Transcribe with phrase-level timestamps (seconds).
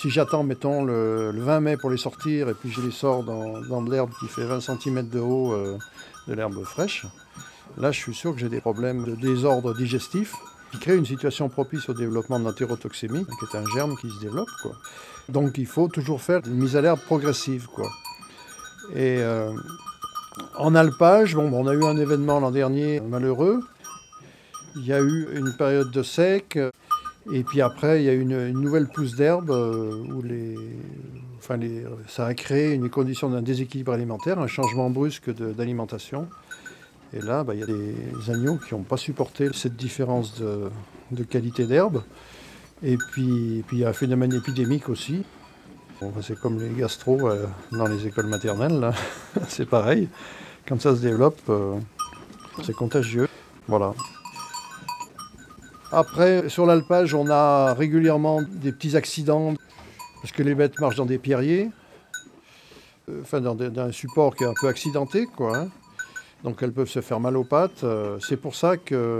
[0.00, 3.82] Si j'attends, mettons, le, 20 mai pour les sortir et puis je les sors dans,
[3.82, 5.76] de l'herbe qui fait 20 cm de haut, euh,
[6.26, 7.04] de l'herbe fraîche,
[7.76, 10.36] là je suis sûr que j'ai des problèmes de désordre digestif
[10.72, 14.48] qui crée une situation propice au développement d'entérotoxémie, qui est un germe qui se développe.
[14.62, 14.72] Quoi.
[15.28, 17.66] Donc il faut toujours faire une mise à l'herbe progressive.
[17.66, 17.90] Quoi.
[18.94, 19.52] Et euh,
[20.56, 23.60] en alpage, bon, on a eu un événement l'an dernier malheureux.
[24.76, 26.58] Il y a eu une période de sec,
[27.32, 30.56] et puis après, il y a eu une, nouvelle pousse d'herbe euh, où les,
[31.38, 36.28] enfin les, ça a créé une condition d'un déséquilibre alimentaire, un changement brusque d'alimentation.
[37.12, 41.24] Et là, bah, il y a des agneaux qui n'ont pas supporté cette différence de,
[41.24, 42.02] qualité d'herbe.
[42.82, 45.24] Et puis, puis il y a un phénomène épidémique aussi.
[46.22, 48.92] c'est comme les gastro euh, dans les écoles maternelles,
[49.48, 50.08] c'est pareil.
[50.66, 51.76] Quand ça se développe, euh,
[52.62, 53.28] c'est contagieux.
[53.68, 53.92] Voilà.
[55.92, 59.54] Après, sur l'alpage, on a régulièrement des petits accidents
[60.20, 61.70] parce que les bêtes marchent dans des pierriers,
[63.08, 65.56] euh, enfin dans, un support qui est un peu accidenté, quoi.
[65.56, 65.68] Hein
[66.44, 67.84] donc elles peuvent se faire mal aux pattes.
[67.84, 69.18] Euh, c'est pour ça que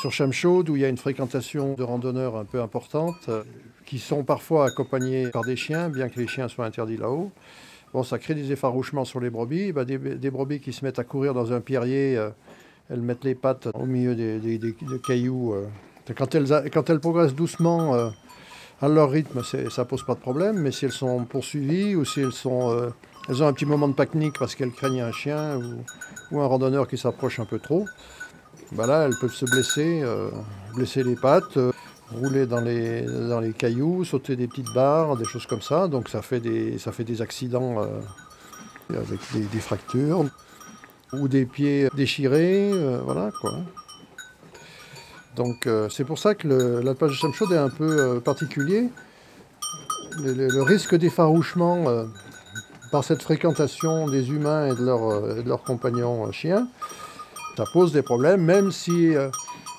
[0.00, 3.44] sur Chamchaude, où il y a une fréquentation de randonneurs un peu importante, euh,
[3.84, 7.30] qui sont parfois accompagnés par des chiens, bien que les chiens soient interdits là-haut,
[7.92, 9.72] bon, ça crée des effarouchements sur les brebis.
[9.72, 9.98] Bah, des,
[10.30, 12.18] brebis qui se mettent à courir dans un pierrier,
[12.88, 14.74] elles mettent les pattes au milieu des,
[15.06, 15.54] cailloux.
[16.16, 18.10] Quand, elles, progressent doucement
[18.80, 22.20] à leur rythme, ça pose pas de problème, mais si elles sont poursuivies ou si
[22.20, 22.92] elles sont
[23.28, 25.56] elles ont un petit moment de panique parce qu'elles craignent un chien
[26.32, 27.86] ou, un randonneur qui s'approche un peu trop.
[28.72, 30.30] Bah là, elles peuvent se blesser, euh,
[30.74, 31.72] blesser les pattes, euh,
[32.12, 35.86] rouler dans les, cailloux, sauter des petites barres, des choses comme ça.
[35.86, 40.24] Donc ça fait des, des accidents euh, avec des, fractures
[41.12, 42.72] ou des pieds déchirés,
[43.04, 43.52] voilà quoi.
[45.36, 48.88] Donc c'est pour ça que l'alpage de Chamchaude est un peu particulier.
[50.18, 52.06] Le, risque d'effarouchement
[52.90, 56.68] par cette fréquentation des humains et de, euh, leurs compagnons euh, chiens,
[57.56, 59.28] ça pose des problèmes, même si, euh,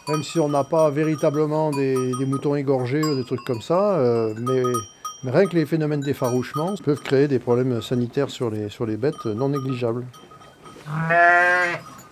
[0.07, 3.97] même si on n'a pas véritablement des, moutons égorgés ou des trucs comme ça,
[4.37, 4.63] mais,
[5.23, 9.25] rien que les phénomènes d'effarouchement peuvent créer des problèmes sanitaires sur les, sur les bêtes
[9.25, 10.05] non négligeables.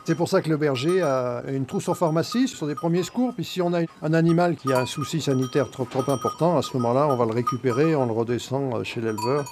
[0.09, 3.31] C'est pour ça que le berger a une trousse en pharmacie sur des premiers secours.
[3.35, 6.63] Puis si on a un animal qui a un souci sanitaire trop, trop important, à
[6.63, 9.45] ce moment-là, on va le récupérer, on le redescend chez l'éleveur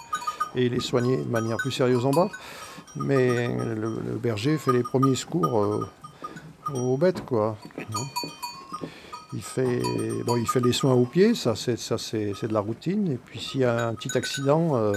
[0.55, 2.31] et il est soigné de manière plus sérieuse en bas.
[2.95, 5.85] Mais le, berger fait les premiers secours euh,
[6.73, 7.55] aux bêtes, quoi.
[9.33, 9.79] Il fait,
[10.25, 13.11] bon, il fait les soins aux pieds, ça c'est, de la routine.
[13.11, 14.93] Et puis s'il y a un petit accident, euh,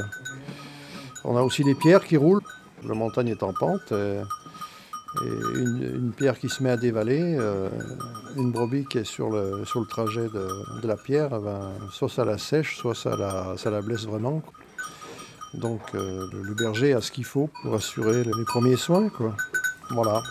[1.22, 2.40] on a aussi des pierres qui roulent.
[2.88, 3.92] La montagne est en pente.
[3.92, 4.24] Euh,
[5.24, 7.36] et une, pierre qui se met à dévaler,
[8.36, 12.08] une brebis qui est sur le, sur le trajet de, la pierre, eh ben, soit
[12.08, 14.42] ça la sèche, soit ça la, ça la blesse vraiment.
[15.54, 19.08] Donc euh, le berger a ce qu'il faut pour assurer les premiers soins.
[19.08, 19.34] Quoi.
[19.90, 20.22] Voilà.